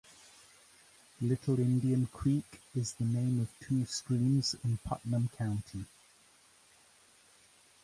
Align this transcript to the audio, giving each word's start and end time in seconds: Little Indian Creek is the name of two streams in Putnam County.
Little 1.21 1.59
Indian 1.59 2.07
Creek 2.07 2.59
is 2.73 2.93
the 2.93 3.03
name 3.05 3.39
of 3.39 3.49
two 3.59 3.85
streams 3.85 4.55
in 4.63 4.77
Putnam 4.79 5.29
County. 5.37 5.85